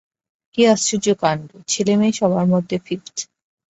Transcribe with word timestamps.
কী 0.53 0.61
আশ্চর্য 0.67 1.07
কাণ্ড, 1.21 1.47
ছেলেমেয়ে 1.67 2.17
সবার 2.19 2.45
মধ্যে 2.53 2.75
ফিফথ। 2.85 3.15